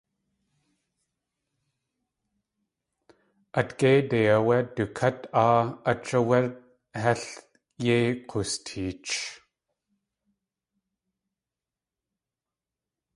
[3.59, 5.59] At géide áwé du kát áa
[5.91, 6.39] ách áwé
[7.01, 7.21] hél
[7.83, 9.15] yéi k̲oosteech.